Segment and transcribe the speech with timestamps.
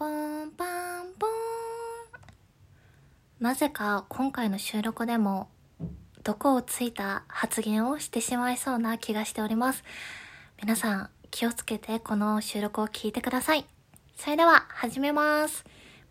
[0.00, 0.64] ポンパ
[1.02, 1.30] ンポン。
[3.38, 5.50] なぜか今回の収録でも、
[6.24, 9.84] 毒をついた発言をしてしまいそうな気がしております。
[10.58, 13.66] 皆さん、気をつけてこの収録を聞いてください。
[14.16, 15.66] それでは、始めます。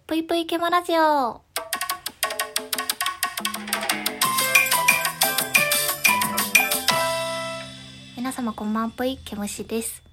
[0.06, 1.42] ぷいぷいけまラジオ。
[8.16, 10.09] 皆様こんばんぷい、けむしです。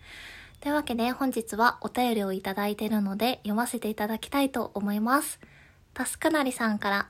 [0.60, 5.38] というわけで本日はお便りをいただいているので読ませていただきたいと思います。
[5.94, 7.08] タスクなりさんから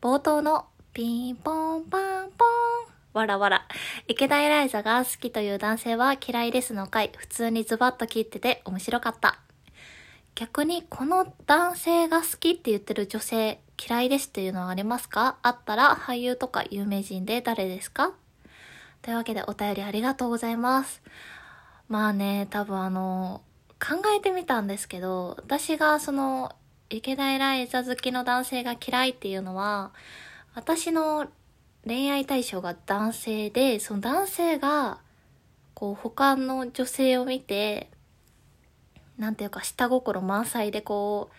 [0.00, 2.48] 冒頭のピンポンパンポン
[3.12, 3.66] わらわら。
[4.08, 9.40] 池田エライザが好きという男性は嫌いですの回、普通にズバッと切ってて面白かった。
[10.34, 15.38] 逆にこの男性が好きって言ってる女性嫌いですっていうのはありますか？
[15.42, 18.12] あったら俳優とか有名人で誰ですか？
[19.00, 21.02] というわけでお便りありがとうございます。
[21.88, 23.42] まあね、多分あの、
[23.80, 26.52] 考えてみたんですけど、私がその、
[26.90, 29.92] 池田エライザ好きの男性が嫌いっていうのは、
[30.54, 31.28] 私の
[31.86, 35.00] 恋愛対象が男性で、その男性が、
[35.74, 37.90] こう他の女性を見て、
[39.18, 41.30] なんていうか下心満載でこ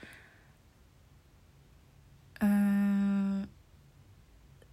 [2.42, 3.50] う、うーん、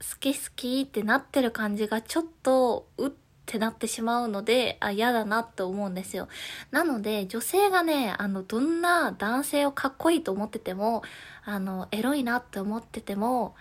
[0.01, 3.11] 好き好きってなってる感じがちょっと、うっ
[3.45, 6.29] ってなってしまうので、あ、嫌だなって思うんですよ。
[6.71, 11.03] なので、女性がね、あの、どんな男性をかっこいいと思ってても、
[11.45, 13.55] あの、エロいなって思ってても、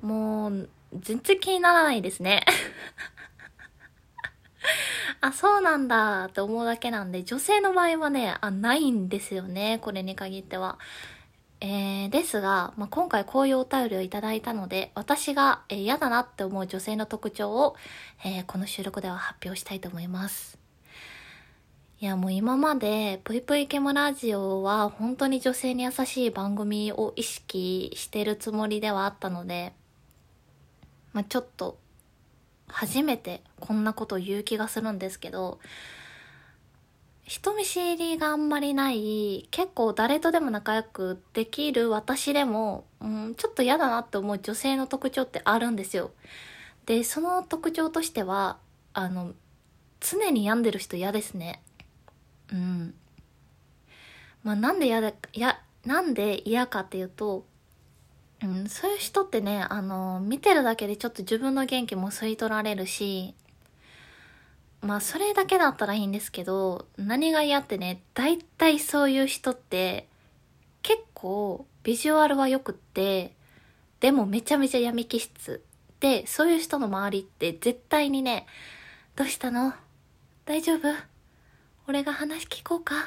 [0.00, 2.44] もう、全然気にならないですね。
[5.20, 9.80] あ、そうなんだって思うだけなんで、女性の場合はね、あ、ないんですよね。
[9.82, 10.78] これに限っては。
[11.62, 17.76] えー、ですが、まあ、今回こういうお便りをいただいたので、私が、えー、嫌だなって思う女性の特徴を、
[18.24, 20.58] えー、この収録では発表したいと思います。
[22.00, 29.74] いや、もう今まで、ぷいぷいケモラジオは本当に女性に優しい番組を意識してるつもりではあったので、
[31.12, 31.78] まあ、ちょっと、
[32.68, 35.58] 初めてこんなことを言う気がするんですけど、
[37.24, 46.10] 人見知りがあんまりない、結構誰とでも仲良くできる私でも、うん、ちょっと嫌だなって思う女性の特徴ってあるんですよ。
[46.86, 48.58] で、その特徴としては、
[48.94, 49.32] あの、
[50.00, 51.62] 常に病んでる人嫌ですね。
[52.52, 52.94] うん。
[54.42, 57.44] まあなんで嫌だ、や、なんで嫌かっていうと、
[58.42, 63.34] うん、そういう人ってね、あの、見てるだけでちょっと自分の元気も吸い取られるし、
[64.82, 70.08] まあそれだけだったらいいんですけど、何が嫌ってね、大体そういう人って
[70.82, 73.34] 結構ビジュアルは良くって、
[74.00, 75.62] でもめちゃめちゃ闇気質。
[76.00, 78.46] で、そういう人の周りって絶対にね、
[79.16, 79.74] どうしたの？
[80.46, 80.88] 大丈夫？
[81.86, 82.94] 俺が話聞こうか？
[83.02, 83.06] っ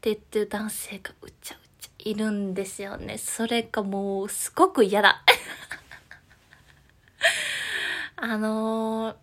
[0.00, 3.18] て言ってる男性がうちゃうちゃいるんですよね。
[3.18, 5.22] それがもうすごく嫌だ。
[8.16, 9.16] あのー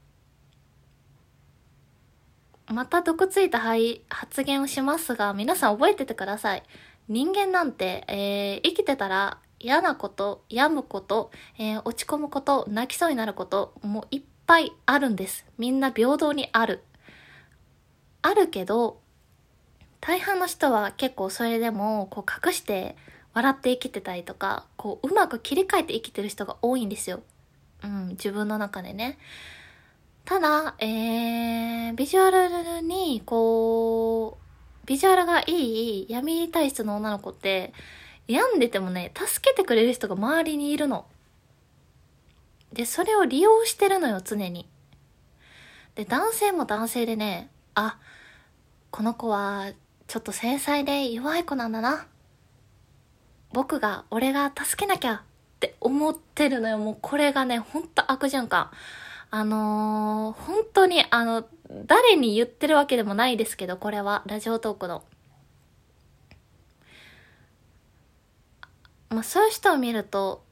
[2.72, 3.60] また毒ついた
[4.10, 6.64] 発言をしますが、皆さん覚えててください。
[7.08, 15.46] 人間なんて、えー、生きてたら嫌なこと、病むこと、えー、落ち込むこと、泣きそうになること、もういっぱいあるんです。
[15.58, 16.84] みんな平等にある。
[18.22, 19.00] あるけど、
[20.00, 22.96] 大半の人は結構それでも、こう隠して
[23.34, 27.22] 笑って生きてたりとか、こううまく切り替えて生きてる人が多いんですよ。
[27.84, 29.18] うん、自分の中でね。
[30.26, 34.38] ただ、えー、ビジュアルに、こ
[34.84, 37.74] う、ビジュアルがいい闇体質の女の子って、
[38.28, 41.06] 病んでてもね、助けてくれる人が周りにいるの。
[42.72, 44.68] で、それを利用してるのよ、常に。
[45.96, 47.98] で、男性も男性でね、あ、
[48.90, 49.72] この子は、
[50.08, 52.08] ちょっと繊細で弱い子なんだな。
[53.54, 55.22] 僕が、俺が助けなきゃっ
[55.60, 56.78] て思ってるのよ。
[56.78, 58.72] もうこれがね、ほんと悪循環。
[59.34, 61.48] あのー、本当に、あの、
[61.86, 65.06] 誰に言ってるわけでもないですけど、これは、ラジオトークの。
[69.10, 70.44] まあ、そういう人を見ると、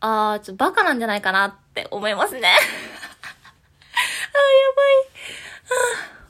[0.00, 2.40] あー、ちょっとバカなんじゃないかなって思いますね。
[2.44, 2.58] あー、や
[4.76, 4.82] ば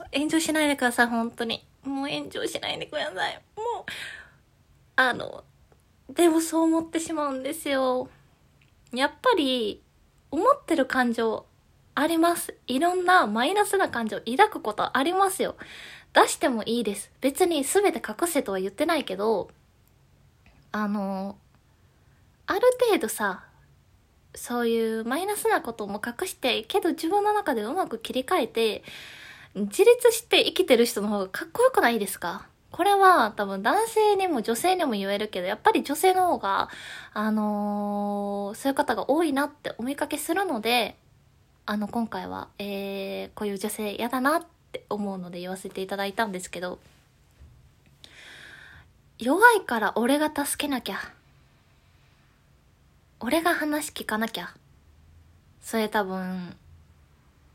[0.05, 0.15] い。
[0.15, 1.67] あ炎上しないでください、本当に。
[1.83, 3.43] もう炎上しないでください。
[3.57, 3.85] もう、
[4.95, 5.43] あの、
[6.09, 8.09] でもそう思ってしまうんですよ。
[8.93, 9.83] やっぱり、
[10.31, 11.47] 思ってる感情
[11.99, 12.55] あります。
[12.67, 15.57] いろんなマイナスな感情を抱くことありますよ。
[16.13, 17.11] 出してもいいです。
[17.23, 19.49] 別に全て隠せとは言ってないけど、
[20.73, 21.37] あの、
[22.47, 23.45] ある程度さ、
[24.35, 28.85] そういうマイナスなことも隠して、けど自分の中でうまく切り替えて、
[29.55, 32.47] 自立して生きてる人の方がかっこよくないですか？
[32.73, 36.69] これは多分男性にも女性にも言えるけど、やっぱり女性の方が、
[37.15, 40.99] あのー、そういう方が多いなってお見かけするので、
[41.69, 46.79] あの、今回は、えー、こういう女性嫌だなって思うので言わせていただいたんですけど、
[49.19, 50.99] 弱いから俺が助けなきゃ。
[53.19, 54.55] 俺が話聞かなきゃ。
[55.61, 56.55] それ多分、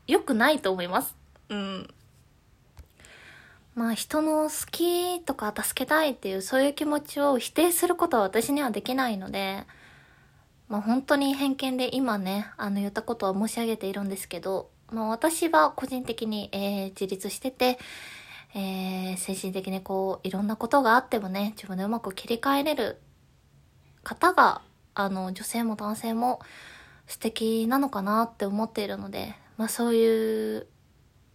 [0.06, 1.16] 良くないと思います。
[1.48, 1.88] うん。
[3.74, 9.64] まあ人の好きとか助けたいっていうそういう気持ちを否定することは私にはできないので、
[10.72, 17.78] まあ本当に偏見で今ね、あの言ったことは申し上げているんですけど、まあ私は個人的に、えー、自立してて、
[18.54, 23.02] えー、精神的にこういろんなことがあってもね、自分でうまく切り替えれる
[24.02, 24.62] 方が、
[24.94, 26.40] あの女性も男性も
[27.06, 30.66] 素敵なのかなって思っているので、まあそういう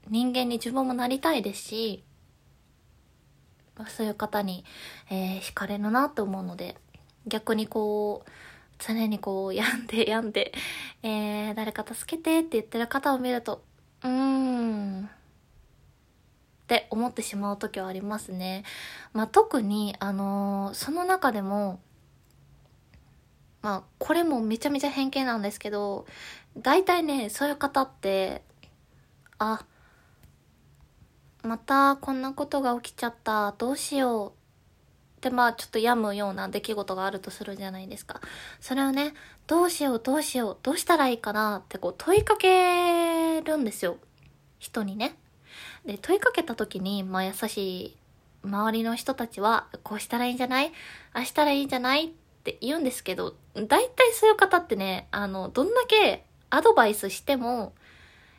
[0.09, 2.03] 人間に自分もなりたいですし、
[3.77, 4.65] まそういう方に、
[5.11, 6.75] えー、惹かれるなと思うので、
[7.27, 8.29] 逆にこう、
[8.79, 10.53] 常にこう、病んで 病んで、
[11.03, 13.63] えー、誰か助けてって言ってる方を見ると、
[14.03, 15.09] うーん、っ
[16.67, 18.63] て思ってしまう時はありますね。
[19.13, 21.79] まあ、特に、あのー、その中でも、
[23.61, 26.05] まあ、これもめちゃめちゃ偏見なんですけど、
[26.57, 28.43] 大体ね、そういう方って、
[29.39, 29.65] あ、
[31.43, 34.36] またこんなことが起きちゃった、どうしよう。
[35.17, 38.21] ってまあちょっと病むような出来事があるとするじゃないですか。
[38.61, 39.13] それをね、
[39.47, 43.97] どうしようどうしよう、どうしたらいいかなってこう問いかけるんですよ。
[44.59, 45.17] 人にね。
[45.85, 47.97] で、問いかけた時に、まあ優しい
[48.43, 50.71] 周りの人たちは、こうしたらいいんじゃない？
[51.13, 52.05] あしたらいいんじゃない？
[52.05, 52.09] っ
[52.43, 57.73] て言うんですけど、大体そういう方ってね、あの、どんだけアドバイスしても、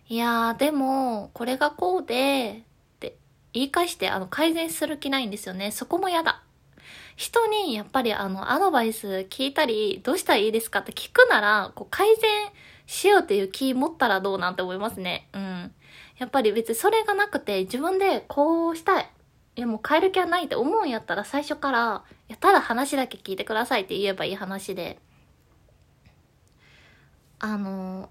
[0.09, 2.63] いやー、でも、これがこうで、
[2.97, 3.17] って
[3.53, 5.71] 言い返してあの改善する気ないんですよね。
[5.73, 6.43] そこも嫌だ。
[7.19, 12.25] 人にやっぱりあのアドバイス聞いたり、どうしたらいいですかって聞くなら、こう改善
[12.87, 15.29] しようっていう気持ったらどうなんて思いますね。
[15.33, 15.73] うん。
[16.19, 19.11] やっぱり別にそれがなくて自分でこうしたい。
[19.57, 25.01] いやもう変える気はないって思うんやったら最初から、いやただ話だけ聞いてくださいって言えばいい話で。
[27.41, 28.11] あの、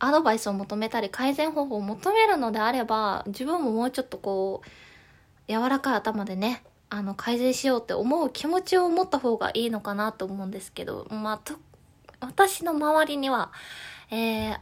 [0.00, 11.54] アドバイスを求めたり改善方法を求めるのであれば自分ももうちょっとこう柔らかい頭でねあの改善しようって思う気持ちを持った方がいいのかなと思うんですけどまあと
[12.20, 13.52] 私の周りには
[14.10, 14.58] えー、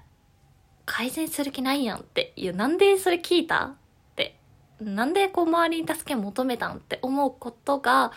[0.84, 3.75] 改善する気ないやんっていうなんでそれ聞いたっ
[4.17, 4.37] て
[4.81, 8.12] なんでこう周りに助け求めたんって思うことが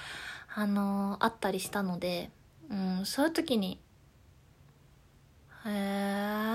[0.53, 2.31] あのー、あったりしたので
[2.69, 3.79] うんそういう時に
[5.65, 6.49] へえ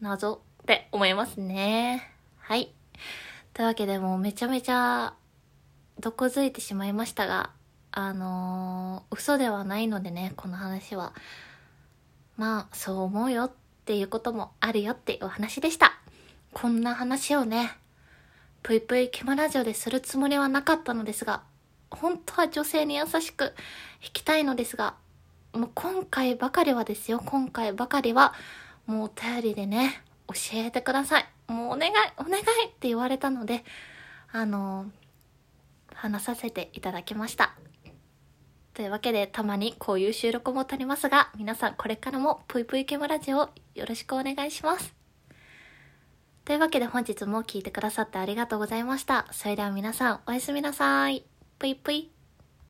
[0.00, 2.10] 謎って思いますね。
[2.38, 2.72] はい。
[3.54, 5.14] というわけでもうめちゃめちゃ
[6.00, 7.50] 毒づいてしまいましたが、
[7.92, 11.12] あのー、嘘ではないのでね、この話は。
[12.36, 13.52] まあ、そう思うよっ
[13.84, 16.00] ていうこともあるよっていうお話でした。
[16.52, 17.70] こんな話をね、
[18.62, 21.42] ぷいぷいケマラジオでするつもりはなかったのですが、
[21.90, 23.54] 本当は女性に優しく弾
[24.12, 24.94] きたいのですが、
[25.52, 28.34] もう今回ばかりはですよ、今回ばかりは、
[28.86, 31.26] もうお便りでね、教えてください。
[31.46, 33.64] もうお願い、お願いって言われたので、
[34.32, 34.86] あの
[35.94, 37.54] 話させていただきました。
[38.74, 44.94] というわけで、たまにこういう収録も撮りますが、皆さんこれからもぷいぷいケムラジオよろしくお願いします。
[46.44, 49.26] というわけで本日も聴いてくださってありがとうございました。
[49.30, 51.24] それでは皆さんおやすみなさい。
[51.58, 52.13] ぷいぷい。